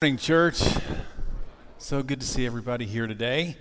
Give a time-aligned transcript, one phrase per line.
[0.00, 0.62] morning, church.
[1.78, 3.56] So good to see everybody here today.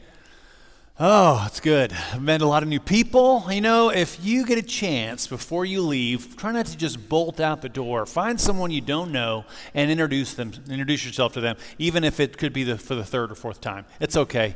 [0.99, 1.91] Oh, it's good.
[2.13, 3.43] I've met a lot of new people.
[3.49, 7.39] You know, if you get a chance before you leave, try not to just bolt
[7.39, 8.05] out the door.
[8.05, 10.51] Find someone you don't know and introduce them.
[10.69, 13.59] Introduce yourself to them, even if it could be the, for the third or fourth
[13.59, 13.85] time.
[13.99, 14.55] It's okay.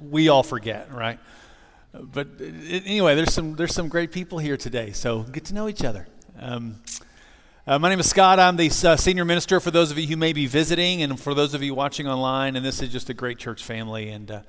[0.00, 1.18] We all forget, right?
[1.92, 4.92] But anyway, there's some there's some great people here today.
[4.92, 6.08] So get to know each other.
[6.40, 6.76] Um,
[7.64, 8.40] uh, my name is Scott.
[8.40, 11.32] I'm the uh, senior minister for those of you who may be visiting and for
[11.32, 12.56] those of you watching online.
[12.56, 14.08] And this is just a great church family.
[14.08, 14.40] And uh,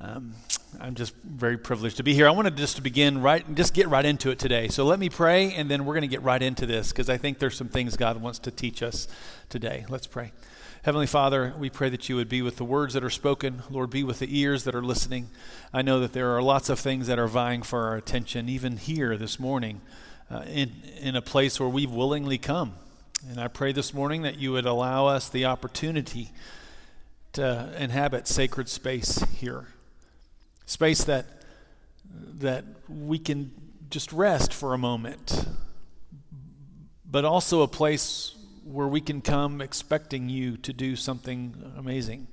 [0.00, 0.32] um,
[0.80, 2.26] I'm just very privileged to be here.
[2.26, 4.68] I wanted just to begin right, just get right into it today.
[4.68, 7.18] So let me pray, and then we're going to get right into this because I
[7.18, 9.08] think there's some things God wants to teach us
[9.50, 9.84] today.
[9.90, 10.32] Let's pray.
[10.84, 13.62] Heavenly Father, we pray that you would be with the words that are spoken.
[13.68, 15.28] Lord, be with the ears that are listening.
[15.74, 18.78] I know that there are lots of things that are vying for our attention, even
[18.78, 19.82] here this morning
[20.30, 22.74] uh, in, in a place where we've willingly come.
[23.28, 26.30] And I pray this morning that you would allow us the opportunity
[27.32, 29.66] to inhabit sacred space here.
[30.66, 31.26] Space that,
[32.38, 33.52] that we can
[33.90, 35.46] just rest for a moment,
[37.04, 42.26] but also a place where we can come expecting you to do something amazing.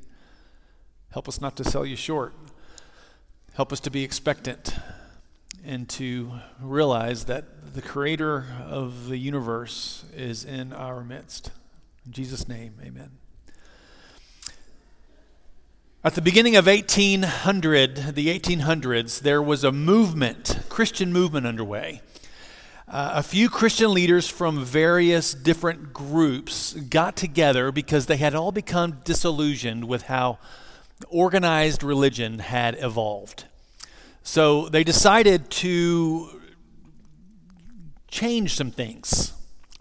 [1.12, 2.34] Help us not to sell you short.
[3.54, 4.76] Help us to be expectant
[5.66, 11.52] and to realize that the creator of the universe is in our midst.
[12.06, 13.12] In Jesus' name, amen.
[16.04, 22.02] At the beginning of 1800, the 1800s, there was a movement, Christian movement underway.
[22.88, 28.52] Uh, a few Christian leaders from various different groups got together because they had all
[28.52, 30.38] become disillusioned with how
[31.10, 33.46] organized religion had evolved.
[34.28, 36.42] So they decided to
[38.08, 39.32] change some things,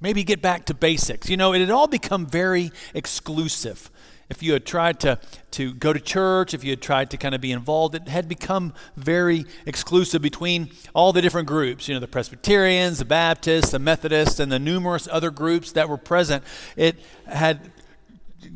[0.02, 1.30] maybe get back to basics.
[1.30, 3.90] You know, it had all become very exclusive.
[4.28, 5.18] If you had tried to,
[5.52, 8.28] to go to church, if you had tried to kind of be involved, it had
[8.28, 11.88] become very exclusive between all the different groups.
[11.88, 15.96] You know, the Presbyterians, the Baptists, the Methodists, and the numerous other groups that were
[15.96, 16.44] present.
[16.77, 17.73] It had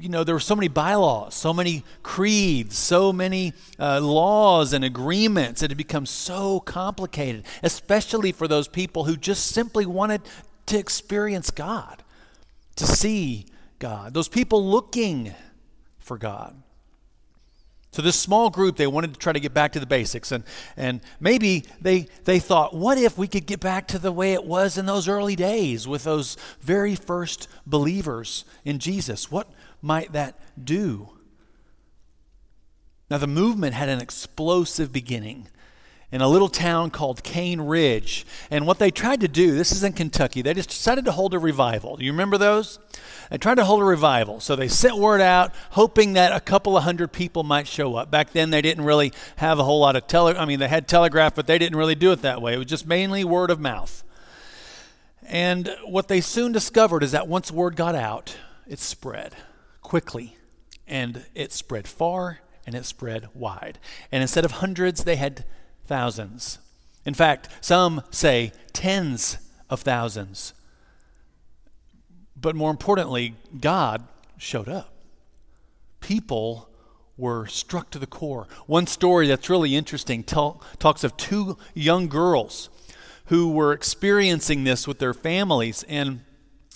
[0.01, 4.85] you know, there were so many bylaws, so many creeds, so many uh, laws and
[4.85, 5.63] agreements.
[5.63, 10.23] It had become so complicated, especially for those people who just simply wanted
[10.67, 12.03] to experience God,
[12.77, 13.47] to see
[13.79, 15.35] God, those people looking
[15.99, 16.55] for God.
[17.91, 20.31] So this small group, they wanted to try to get back to the basics.
[20.31, 20.45] And,
[20.77, 24.45] and maybe they, they thought, what if we could get back to the way it
[24.45, 29.31] was in those early days with those very first believers in Jesus?
[29.33, 29.49] What,
[29.81, 31.11] might that do?
[33.11, 35.49] Now, the movement had an explosive beginning
[36.11, 38.27] in a little town called Cane Ridge.
[38.51, 41.35] And what they tried to do, this is in Kentucky, they just decided to hold
[41.35, 41.97] a revival.
[41.97, 42.79] Do you remember those?
[43.31, 44.41] They tried to hold a revival.
[44.41, 48.11] So they sent word out, hoping that a couple of hundred people might show up.
[48.11, 50.37] Back then, they didn't really have a whole lot of tele.
[50.37, 52.55] I mean, they had telegraph, but they didn't really do it that way.
[52.55, 54.03] It was just mainly word of mouth.
[55.27, 59.35] And what they soon discovered is that once word got out, it spread
[59.89, 60.37] quickly,
[60.87, 63.79] and it spread far and it spread wide.
[64.13, 65.47] And instead of hundreds, they had
[65.87, 66.59] thousands.
[67.07, 69.39] In fact, some say tens
[69.71, 70.53] of thousands.
[72.37, 74.07] But more importantly, God
[74.37, 74.93] showed up.
[76.01, 76.69] People
[77.17, 78.47] were struck to the core.
[78.67, 82.69] One story that's really interesting tell, talks of two young girls
[83.27, 85.83] who were experiencing this with their families.
[85.89, 86.21] And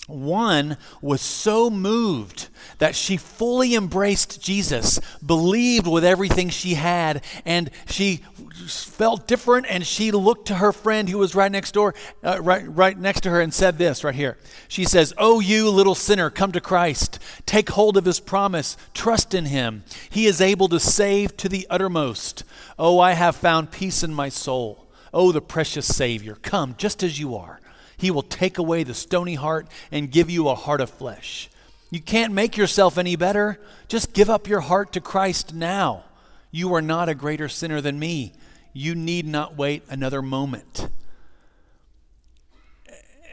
[0.07, 2.49] one was so moved
[2.79, 8.21] that she fully embraced Jesus, believed with everything she had, and she
[8.67, 9.65] felt different.
[9.69, 13.21] And she looked to her friend who was right next door, uh, right, right next
[13.21, 14.37] to her, and said this right here.
[14.67, 17.19] She says, "Oh, you little sinner, come to Christ.
[17.45, 18.75] Take hold of His promise.
[18.93, 19.83] Trust in Him.
[20.09, 22.43] He is able to save to the uttermost.
[22.77, 24.85] Oh, I have found peace in my soul.
[25.13, 27.61] Oh, the precious Savior, come just as you are."
[27.97, 31.49] He will take away the stony heart and give you a heart of flesh.
[31.89, 33.59] You can't make yourself any better.
[33.87, 36.05] Just give up your heart to Christ now.
[36.49, 38.33] You are not a greater sinner than me.
[38.73, 40.89] You need not wait another moment.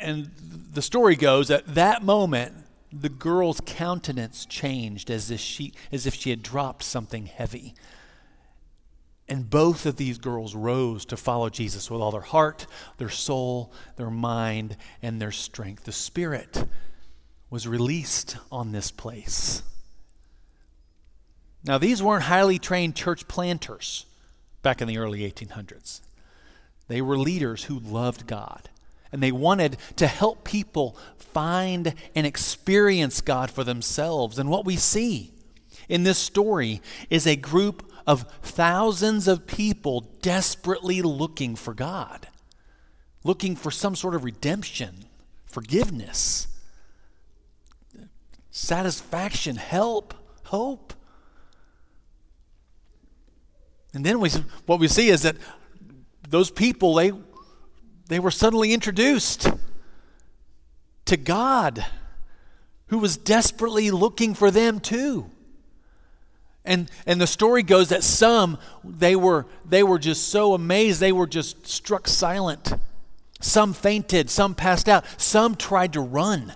[0.00, 0.30] And
[0.72, 2.54] the story goes at that moment,
[2.92, 7.74] the girl's countenance changed as if she, as if she had dropped something heavy.
[9.30, 12.66] And both of these girls rose to follow Jesus with all their heart,
[12.98, 15.84] their soul, their mind, and their strength.
[15.84, 16.66] The Spirit
[17.48, 19.62] was released on this place.
[21.62, 24.04] Now, these weren't highly trained church planters
[24.62, 26.00] back in the early 1800s.
[26.88, 28.68] They were leaders who loved God
[29.12, 34.38] And they wanted to help people find and experience God for themselves.
[34.38, 35.32] And what we see
[35.88, 42.26] in this story is a group of thousands of people desperately looking for God,
[43.22, 45.04] looking for some sort of redemption,
[45.46, 46.48] forgiveness,
[48.50, 50.12] satisfaction, help,
[50.46, 50.92] hope.
[53.94, 54.30] And then we,
[54.66, 55.36] what we see is that
[56.28, 57.12] those people, they,
[58.08, 59.48] they were suddenly introduced
[61.04, 61.86] to God,
[62.88, 65.30] who was desperately looking for them too.
[66.70, 71.10] And, and the story goes that some, they were, they were just so amazed, they
[71.10, 72.74] were just struck silent.
[73.40, 76.54] Some fainted, some passed out, some tried to run.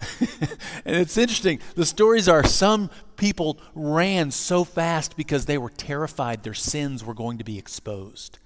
[0.20, 1.60] and it's interesting.
[1.74, 7.12] The stories are some people ran so fast because they were terrified their sins were
[7.12, 8.38] going to be exposed.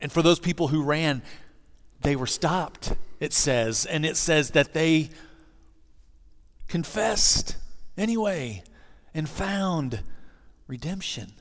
[0.00, 1.20] And for those people who ran,
[2.00, 3.84] they were stopped, it says.
[3.84, 5.10] And it says that they
[6.66, 7.56] confessed
[7.96, 8.62] anyway
[9.14, 10.02] and found
[10.66, 11.32] redemption.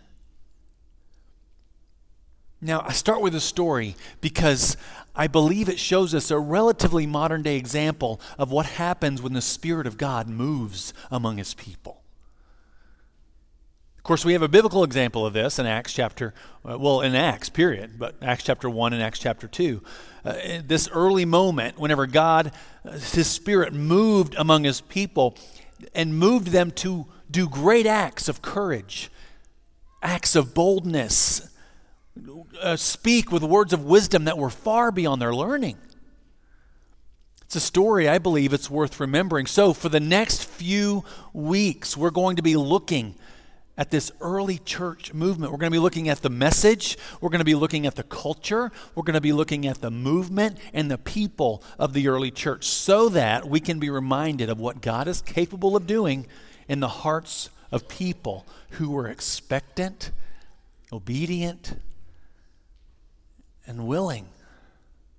[2.61, 4.75] Now, I start with a story because
[5.15, 9.41] I believe it shows us a relatively modern day example of what happens when the
[9.41, 12.01] Spirit of God moves among His people.
[13.97, 17.13] Of course, we have a biblical example of this in Acts chapter, uh, well, in
[17.15, 19.81] Acts, period, but Acts chapter 1 and Acts chapter 2.
[20.23, 20.33] Uh,
[20.65, 22.51] this early moment, whenever God,
[22.83, 25.37] uh, His Spirit moved among His people
[25.93, 29.09] and moved them to do great acts of courage,
[30.01, 31.49] acts of boldness,
[32.61, 35.77] uh, speak with words of wisdom that were far beyond their learning.
[37.43, 39.45] It's a story I believe it's worth remembering.
[39.45, 43.15] So, for the next few weeks, we're going to be looking
[43.77, 45.51] at this early church movement.
[45.51, 48.03] We're going to be looking at the message, we're going to be looking at the
[48.03, 52.31] culture, we're going to be looking at the movement and the people of the early
[52.31, 56.25] church so that we can be reminded of what God is capable of doing
[56.67, 60.11] in the hearts of people who were expectant,
[60.91, 61.79] obedient,
[63.67, 64.27] and willing.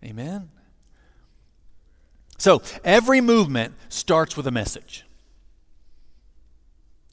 [0.03, 0.51] Amen?
[2.39, 5.06] So, every movement starts with a message.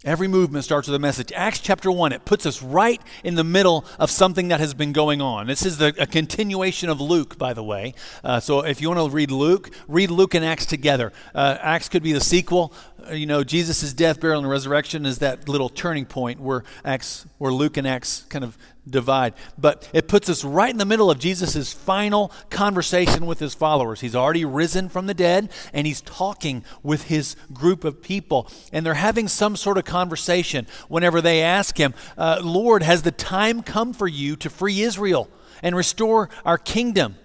[0.05, 1.31] Every movement starts with a message.
[1.33, 4.91] Acts chapter 1, it puts us right in the middle of something that has been
[4.91, 5.47] going on.
[5.47, 7.93] This is the, a continuation of Luke, by the way.
[8.21, 11.13] Uh, so if you want to read Luke, read Luke and Acts together.
[11.33, 12.73] Uh, Acts could be the sequel.
[13.07, 17.25] Uh, you know, Jesus' death, burial, and resurrection is that little turning point where Acts,
[17.37, 18.57] where Luke and Acts kind of
[18.89, 19.33] divide.
[19.57, 24.01] But it puts us right in the middle of Jesus' final conversation with his followers.
[24.01, 28.47] He's already risen from the dead, and he's talking with his group of people.
[28.71, 33.11] And they're having some sort of conversation whenever they ask him, uh, Lord, has the
[33.11, 35.29] time come for you to free Israel
[35.61, 37.15] and restore our kingdom?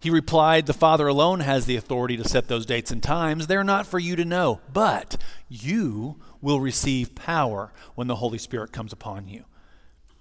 [0.00, 3.46] He replied, The Father alone has the authority to set those dates and times.
[3.46, 5.16] They're not for you to know, but
[5.48, 9.44] you will receive power when the Holy Spirit comes upon you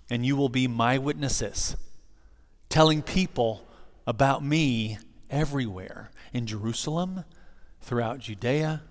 [0.10, 1.76] and you will be my witnesses,
[2.68, 3.66] telling people
[4.08, 4.98] about me
[5.30, 7.24] everywhere in Jerusalem,
[7.82, 8.82] throughout Judea,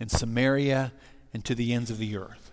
[0.00, 0.92] in Samaria,
[1.32, 2.50] and to the ends of the earth.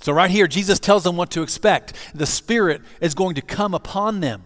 [0.00, 1.92] So, right here, Jesus tells them what to expect.
[2.14, 4.42] The Spirit is going to come upon them.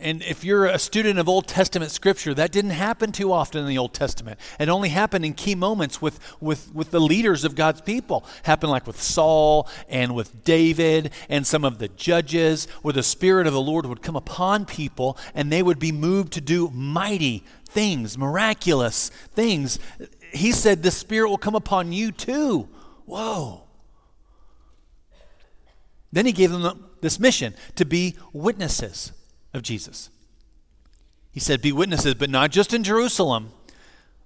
[0.00, 3.68] And if you're a student of Old Testament scripture, that didn't happen too often in
[3.68, 4.40] the Old Testament.
[4.58, 8.24] It only happened in key moments with, with, with the leaders of God's people.
[8.44, 13.46] Happened like with Saul and with David and some of the judges, where the Spirit
[13.46, 17.44] of the Lord would come upon people and they would be moved to do mighty
[17.66, 19.78] things, miraculous things.
[20.32, 22.70] He said, The Spirit will come upon you too.
[23.04, 23.64] Whoa.
[26.10, 29.12] Then he gave them this mission to be witnesses
[29.52, 30.10] of Jesus.
[31.32, 33.52] He said, Be witnesses, but not just in Jerusalem,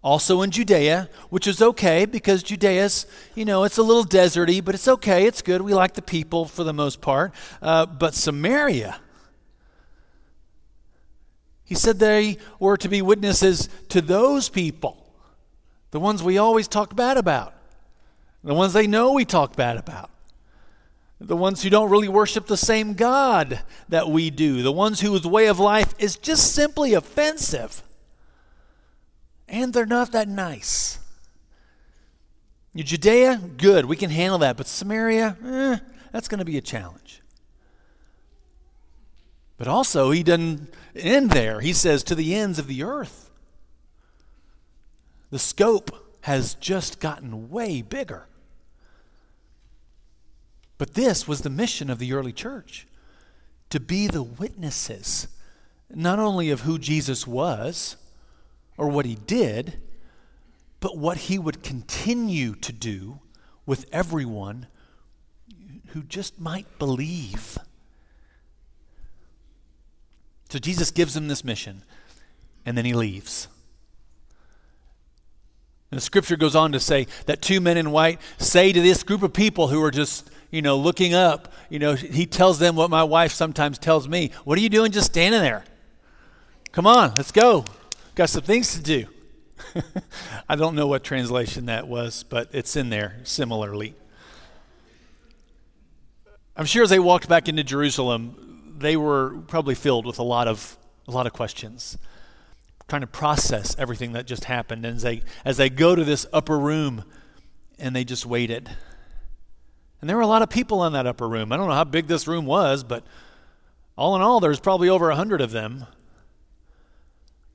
[0.03, 4.75] also in Judea, which is okay because Judea's, you know, it's a little deserty, but
[4.75, 5.27] it's okay.
[5.27, 5.63] It's good.
[5.63, 7.33] We like the people for the most part.
[7.63, 9.01] Uh, but Samaria,
[11.65, 15.07] he said they were to be witnesses to those people,
[15.91, 17.55] the ones we always talk bad about,
[18.43, 20.11] the ones they know we talk bad about
[21.27, 25.27] the ones who don't really worship the same God that we do, the ones whose
[25.27, 27.83] way of life is just simply offensive.
[29.49, 30.99] And they're not that nice.
[32.77, 34.57] Judea, good, we can handle that.
[34.57, 35.79] But Samaria, eh,
[36.13, 37.23] that's going to be a challenge.
[39.57, 41.61] But also, he doesn't end there.
[41.61, 43.31] He says, to the ends of the earth.
[45.31, 48.27] The scope has just gotten way bigger.
[50.79, 52.87] But this was the mission of the early church
[53.71, 55.29] to be the witnesses,
[55.93, 57.97] not only of who Jesus was
[58.77, 59.81] or what he did,
[60.81, 63.21] but what he would continue to do
[63.67, 64.67] with everyone
[65.89, 67.57] who just might believe.
[70.51, 71.83] So Jesus gives him this mission,
[72.67, 73.49] and then he leaves.
[75.91, 79.03] And the scripture goes on to say that two men in white say to this
[79.05, 82.77] group of people who are just, you know, looking up, you know, he tells them
[82.77, 85.65] what my wife sometimes tells me What are you doing just standing there?
[86.71, 87.65] Come on, let's go.
[88.15, 89.07] Got some things to do.
[90.49, 93.95] I don't know what translation that was, but it's in there similarly.
[96.57, 100.47] I'm sure as they walked back into Jerusalem, they were probably filled with a lot
[100.47, 100.77] of
[101.09, 101.99] a lot of questions,
[102.87, 104.87] trying to process everything that just happened.
[104.87, 107.05] And as they as they go to this upper room,
[107.77, 108.71] and they just waited.
[110.05, 111.51] And there were a lot of people in that upper room.
[111.51, 113.05] I don't know how big this room was, but
[113.97, 115.87] all in all, there's probably over a hundred of them.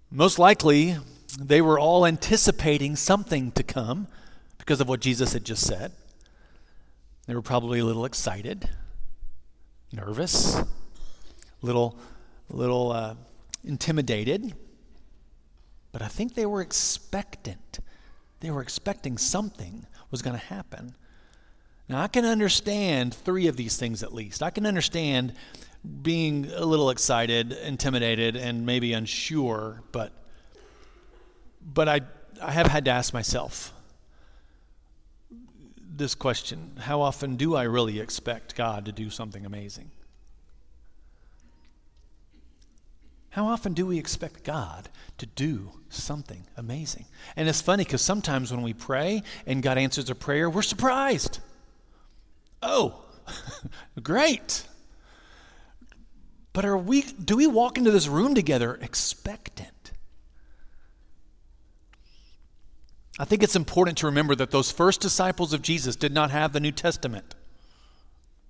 [0.10, 0.98] Most likely,
[1.40, 4.08] they were all anticipating something to come
[4.58, 5.92] because of what Jesus had just said.
[7.28, 8.68] They were probably a little excited,
[9.94, 10.60] nervous,
[11.62, 12.00] little,
[12.50, 13.14] little uh,
[13.64, 14.56] intimidated,
[15.92, 17.78] but I think they were expectant.
[18.40, 20.96] They were expecting something was going to happen.
[21.90, 24.44] Now, I can understand three of these things at least.
[24.44, 25.34] I can understand
[26.04, 30.14] being a little excited, intimidated, and maybe unsure, but
[31.74, 32.02] but I,
[32.42, 33.74] I have had to ask myself
[35.96, 39.90] this question How often do I really expect God to do something amazing?
[43.32, 47.06] How often do we expect God to do something amazing?
[47.36, 51.40] And it's funny because sometimes when we pray and God answers a prayer, we're surprised.
[52.62, 53.02] Oh,
[54.04, 54.66] great.
[56.54, 59.92] But are we do we walk into this room together expectant?
[63.20, 66.54] I think it's important to remember that those first disciples of Jesus did not have
[66.54, 67.36] the New Testament.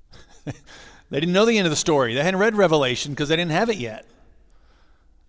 [0.46, 2.14] they didn't know the end of the story.
[2.14, 4.06] They hadn't read Revelation because they didn't have it yet.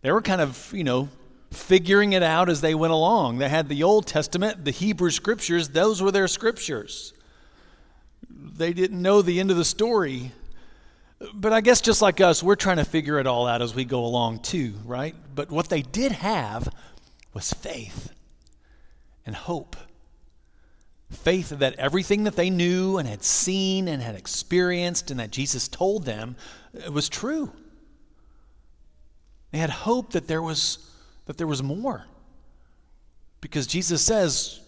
[0.02, 1.08] They were kind of, you know,
[1.50, 3.38] figuring it out as they went along.
[3.38, 7.14] They had the Old Testament, the Hebrew scriptures, those were their scriptures.
[8.42, 10.32] They didn't know the end of the story.
[11.34, 13.84] But I guess just like us, we're trying to figure it all out as we
[13.84, 15.14] go along too, right?
[15.34, 16.68] But what they did have
[17.34, 18.12] was faith
[19.26, 19.76] and hope.
[21.10, 25.68] Faith that everything that they knew and had seen and had experienced and that Jesus
[25.68, 26.36] told them
[26.90, 27.52] was true.
[29.50, 30.90] They had hope that there was
[31.26, 32.06] that there was more.
[33.40, 34.60] Because Jesus says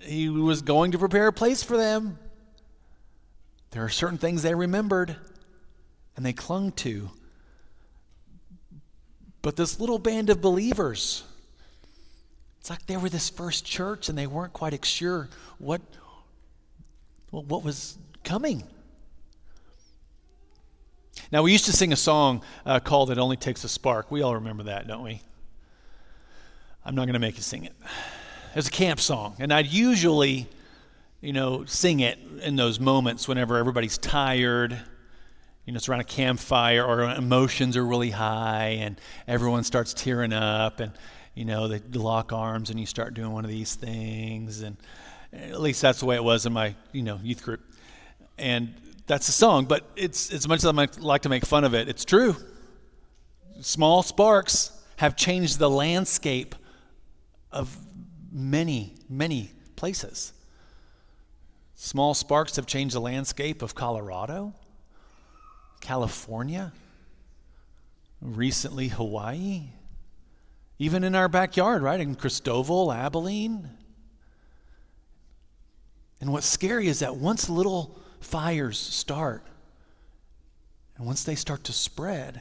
[0.00, 2.18] he was going to prepare a place for them.
[3.70, 5.16] There are certain things they remembered
[6.16, 7.10] and they clung to.
[9.42, 11.24] But this little band of believers
[12.66, 15.80] it's like they were this first church and they weren't quite sure what,
[17.30, 18.64] what was coming.
[21.30, 24.10] Now, we used to sing a song uh, called It Only Takes a Spark.
[24.10, 25.22] We all remember that, don't we?
[26.84, 27.72] I'm not going to make you sing it.
[28.56, 30.48] It's a camp song, and I'd usually,
[31.20, 34.72] you know, sing it in those moments whenever everybody's tired,
[35.64, 40.32] you know, it's around a campfire or emotions are really high and everyone starts tearing
[40.32, 40.92] up and
[41.36, 44.62] you know, they lock arms and you start doing one of these things.
[44.62, 44.76] And
[45.32, 47.60] at least that's the way it was in my, you know, youth group.
[48.38, 48.74] And
[49.06, 51.88] that's the song, but it's as much as I like to make fun of it,
[51.88, 52.36] it's true.
[53.60, 56.54] Small sparks have changed the landscape
[57.52, 57.76] of
[58.32, 60.32] many, many places.
[61.76, 64.54] Small sparks have changed the landscape of Colorado,
[65.80, 66.72] California,
[68.22, 69.64] recently Hawaii,
[70.78, 72.00] even in our backyard, right?
[72.00, 73.68] In Christoval, Abilene.
[76.18, 79.46] And what's scary is that once little fires start,
[80.96, 82.40] and once they start to spread,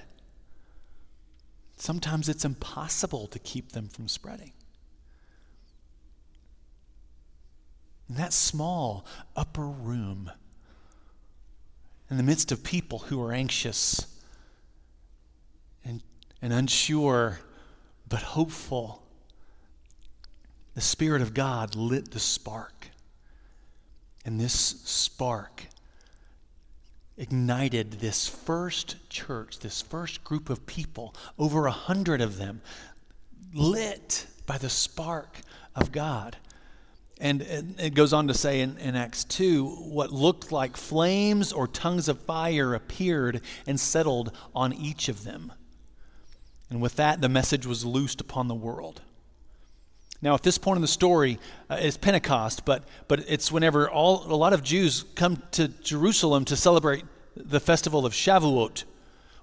[1.75, 4.53] sometimes it's impossible to keep them from spreading.
[8.09, 10.31] In that small upper room,
[12.09, 14.05] in the midst of people who are anxious
[15.83, 16.01] and,
[16.41, 17.39] and unsure
[18.07, 19.01] but hopeful.
[20.75, 22.89] The Spirit of God lit the spark.
[24.23, 25.67] And this spark
[27.17, 32.61] ignited this first church, this first group of people, over a hundred of them,
[33.53, 35.41] lit by the spark
[35.75, 36.37] of God.
[37.19, 37.41] And
[37.79, 42.09] it goes on to say in, in, Acts 2 what looked like flames or tongues
[42.09, 45.53] of fire appeared and settled on each of them.
[46.69, 49.01] And with that, the message was loosed upon the world.
[50.21, 54.25] Now, at this point in the story, uh, it's Pentecost, but, but it's whenever all,
[54.25, 57.05] a lot of Jews come to Jerusalem to celebrate
[57.35, 58.85] the festival of Shavuot,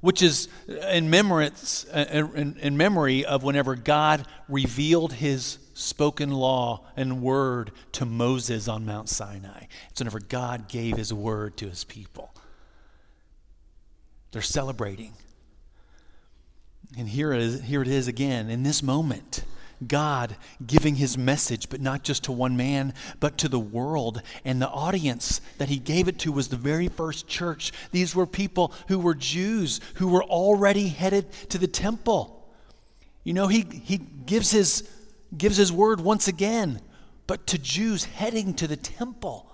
[0.00, 0.48] which is
[0.90, 7.72] in, memorance, uh, in, in memory of whenever God revealed his spoken law and word
[7.92, 9.64] to Moses on Mount Sinai.
[9.90, 12.32] It's whenever God gave his word to his people.
[14.30, 15.12] They're celebrating.
[16.96, 19.44] And here it is, here it is again in this moment.
[19.86, 24.22] God giving his message, but not just to one man, but to the world.
[24.44, 27.72] And the audience that he gave it to was the very first church.
[27.90, 32.48] These were people who were Jews, who were already headed to the temple.
[33.24, 34.88] You know, he, he gives his
[35.36, 36.80] gives his word once again,
[37.26, 39.50] but to Jews heading to the temple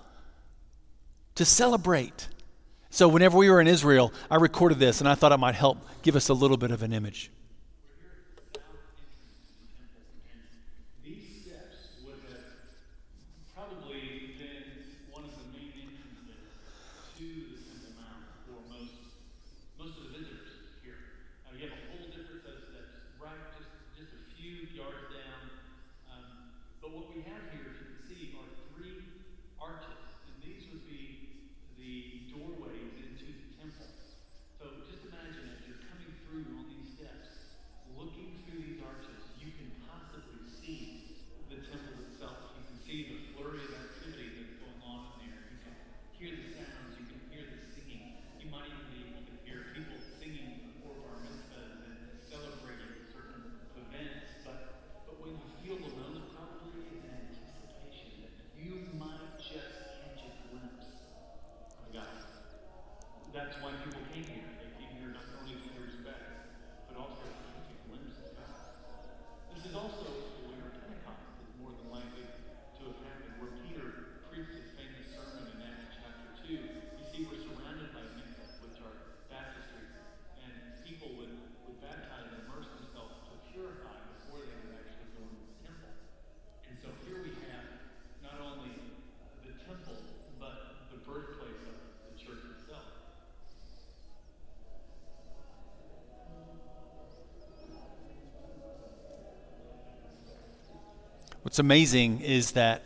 [1.35, 2.27] to celebrate.
[2.89, 5.77] So, whenever we were in Israel, I recorded this and I thought it might help
[6.01, 7.31] give us a little bit of an image.
[101.49, 102.83] What's amazing is that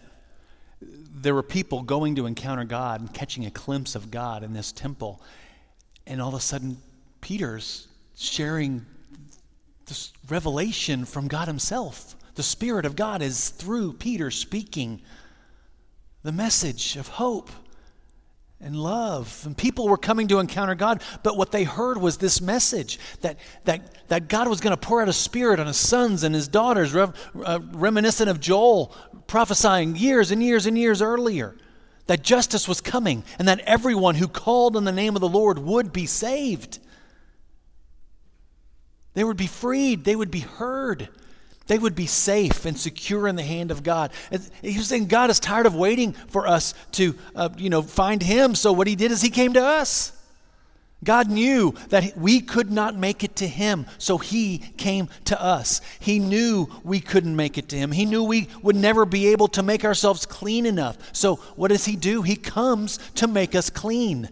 [0.80, 4.72] there were people going to encounter God and catching a glimpse of God in this
[4.72, 5.22] temple.
[6.08, 6.78] And all of a sudden,
[7.20, 8.86] Peter's sharing
[9.86, 12.16] this revelation from God Himself.
[12.36, 15.02] The Spirit of God is through Peter speaking
[16.24, 17.50] the message of hope
[18.64, 19.44] and love.
[19.46, 23.38] And people were coming to encounter God, but what they heard was this message that,
[23.66, 26.48] that, that God was going to pour out a spirit on his sons and his
[26.48, 28.96] daughters, rev, uh, reminiscent of Joel
[29.28, 31.56] prophesying years and years and years earlier.
[32.08, 35.60] That justice was coming and that everyone who called on the name of the Lord
[35.60, 36.80] would be saved.
[39.14, 41.10] They would be freed, they would be heard.
[41.68, 44.12] They would be safe and secure in the hand of God.
[44.62, 48.22] He was saying God is tired of waiting for us to, uh, you know, find
[48.22, 48.54] Him.
[48.54, 50.12] So what He did is He came to us.
[51.06, 55.82] God knew that we could not make it to Him, so He came to us.
[56.00, 57.92] He knew we couldn't make it to Him.
[57.92, 60.98] He knew we would never be able to make ourselves clean enough.
[61.14, 62.22] So what does He do?
[62.24, 64.30] He comes to make us clean.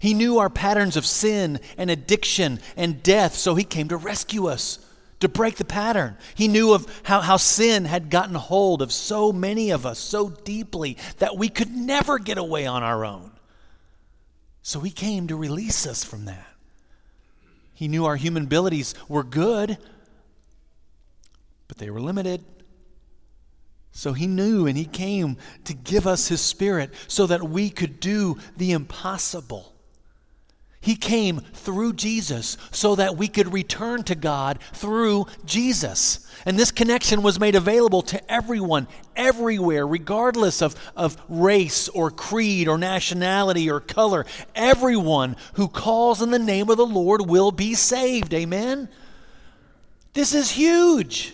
[0.00, 4.46] He knew our patterns of sin and addiction and death, so He came to rescue
[4.46, 4.80] us
[5.22, 6.16] to break the pattern.
[6.34, 10.28] He knew of how, how sin had gotten hold of so many of us so
[10.28, 13.30] deeply that we could never get away on our own.
[14.62, 16.46] So he came to release us from that.
[17.72, 19.78] He knew our human abilities were good,
[21.68, 22.44] but they were limited.
[23.92, 28.00] So he knew and he came to give us his spirit so that we could
[28.00, 29.71] do the impossible.
[30.82, 36.26] He came through Jesus so that we could return to God through Jesus.
[36.44, 42.66] And this connection was made available to everyone, everywhere, regardless of, of race or creed
[42.66, 44.26] or nationality or color.
[44.56, 48.34] Everyone who calls in the name of the Lord will be saved.
[48.34, 48.88] Amen?
[50.14, 51.32] This is huge.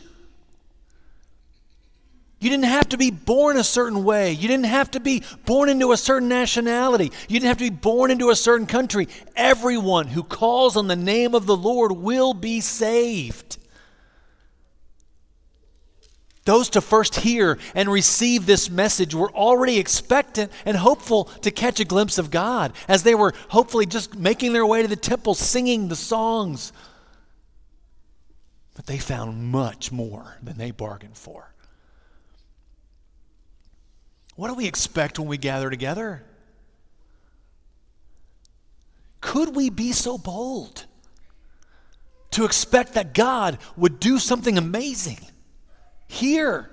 [2.40, 4.32] You didn't have to be born a certain way.
[4.32, 7.10] You didn't have to be born into a certain nationality.
[7.28, 9.08] You didn't have to be born into a certain country.
[9.34, 13.58] Everyone who calls on the name of the Lord will be saved.
[16.44, 21.80] Those to first hear and receive this message were already expectant and hopeful to catch
[21.80, 25.34] a glimpse of God as they were hopefully just making their way to the temple
[25.34, 26.72] singing the songs.
[28.76, 31.52] But they found much more than they bargained for.
[34.38, 36.22] What do we expect when we gather together?
[39.20, 40.84] Could we be so bold
[42.30, 45.18] to expect that God would do something amazing
[46.06, 46.70] here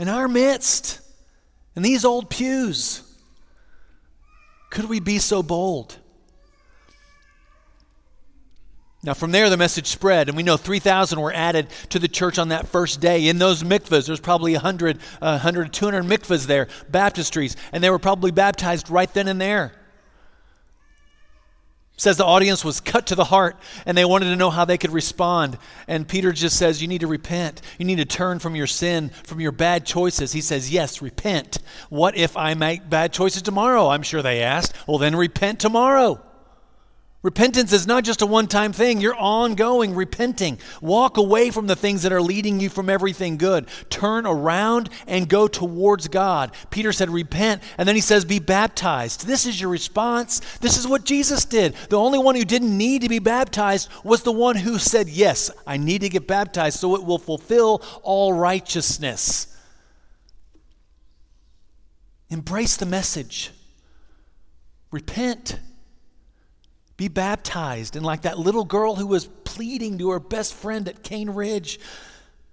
[0.00, 0.98] in our midst,
[1.76, 3.02] in these old pews?
[4.70, 5.96] Could we be so bold?
[9.04, 12.38] Now, from there, the message spread, and we know 3,000 were added to the church
[12.38, 13.28] on that first day.
[13.28, 17.98] In those mikvahs, there's probably 100, uh, 100 200 mikvahs there, baptistries, and they were
[17.98, 19.72] probably baptized right then and there.
[21.98, 24.78] Says the audience was cut to the heart and they wanted to know how they
[24.78, 25.58] could respond.
[25.86, 27.62] And peter just says you need to repent.
[27.78, 30.32] You need to turn from your sin from your bad choices.
[30.32, 31.58] He says yes repent.
[31.90, 33.90] What if i make bad choices tomorrow?
[33.90, 34.74] I'm sure they asked.
[34.88, 36.20] Well then repent tomorrow
[37.24, 39.00] Repentance is not just a one time thing.
[39.00, 40.58] You're ongoing repenting.
[40.82, 43.66] Walk away from the things that are leading you from everything good.
[43.88, 46.52] Turn around and go towards God.
[46.68, 47.62] Peter said, Repent.
[47.78, 49.26] And then he says, Be baptized.
[49.26, 50.40] This is your response.
[50.58, 51.72] This is what Jesus did.
[51.88, 55.50] The only one who didn't need to be baptized was the one who said, Yes,
[55.66, 59.46] I need to get baptized so it will fulfill all righteousness.
[62.28, 63.50] Embrace the message.
[64.90, 65.58] Repent.
[66.96, 67.96] Be baptized.
[67.96, 71.80] And like that little girl who was pleading to her best friend at Cane Ridge,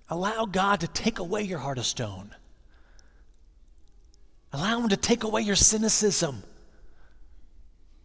[0.09, 2.33] allow God to take away your heart of stone.
[4.53, 6.43] Allow Him to take away your cynicism.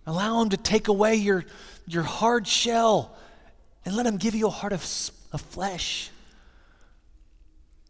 [0.07, 1.45] Allow Him to take away your,
[1.87, 3.17] your hard shell
[3.85, 4.83] and let Him give you a heart of,
[5.33, 6.11] of flesh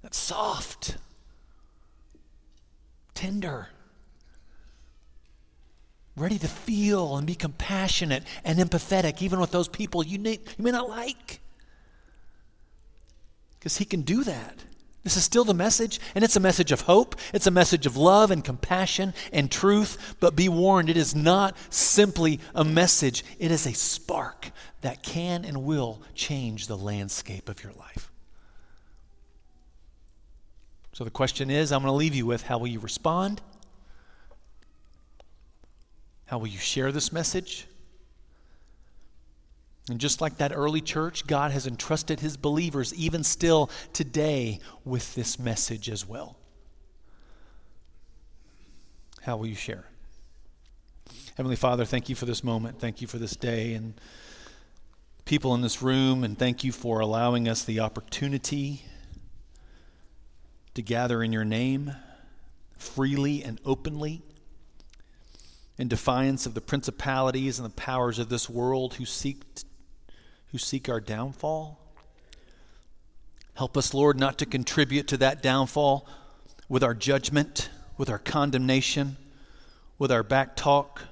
[0.02, 0.96] that's soft,
[3.14, 3.68] tender
[6.16, 10.64] ready to feel and be compassionate and empathetic, even with those people you, may, you
[10.64, 11.40] may not like.
[13.58, 14.54] Because He can do that.
[15.04, 17.14] This is still the message, and it's a message of hope.
[17.32, 20.16] It's a message of love and compassion and truth.
[20.18, 24.50] But be warned, it is not simply a message, it is a spark
[24.80, 28.10] that can and will change the landscape of your life.
[30.92, 33.42] So the question is I'm going to leave you with how will you respond?
[36.26, 37.66] How will you share this message?
[39.88, 45.14] And just like that early church, God has entrusted his believers, even still today, with
[45.14, 46.36] this message as well.
[49.22, 49.84] How will you share?
[51.36, 52.80] Heavenly Father, thank you for this moment.
[52.80, 53.94] Thank you for this day and
[55.24, 58.82] people in this room, and thank you for allowing us the opportunity
[60.74, 61.92] to gather in your name
[62.78, 64.22] freely and openly
[65.78, 69.42] in defiance of the principalities and the powers of this world who seek,
[70.52, 71.78] who seek our downfall.
[73.54, 76.08] Help us, Lord, not to contribute to that downfall
[76.68, 79.16] with our judgment, with our condemnation,
[79.98, 81.02] with our back talk.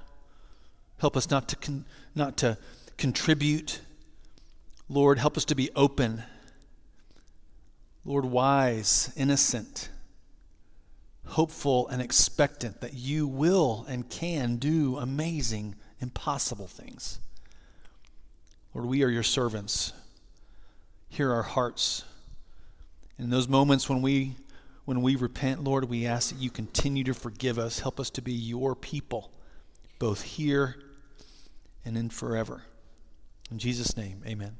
[0.99, 2.57] Help us not to, con- not to
[2.97, 3.81] contribute.
[4.89, 6.23] Lord, help us to be open.
[8.03, 9.89] Lord, wise, innocent
[11.25, 17.19] hopeful and expectant that you will and can do amazing, impossible things.
[18.73, 19.93] Lord, we are your servants.
[21.09, 22.03] Hear our hearts.
[23.17, 24.35] In those moments when we
[24.83, 27.79] when we repent, Lord, we ask that you continue to forgive us.
[27.79, 29.31] Help us to be your people,
[29.97, 30.75] both here
[31.83, 32.61] and in forever.
[33.49, 34.57] In Jesus' name, amen.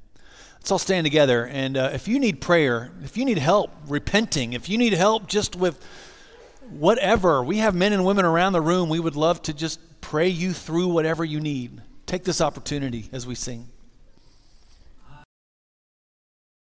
[0.56, 1.46] Let's all stand together.
[1.46, 5.28] And uh, if you need prayer, if you need help repenting, if you need help
[5.28, 5.80] just with
[6.70, 7.44] whatever.
[7.44, 8.90] We have men and women around the room.
[8.90, 11.82] We would love to just pray you through whatever you need.
[12.06, 13.70] Take this opportunity as we sing.